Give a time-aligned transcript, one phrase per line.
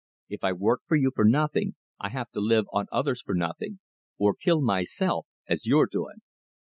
[0.29, 3.79] If I work for you for nothing, I have to live on others for nothing,
[4.17, 6.21] or kill myself as you're doing."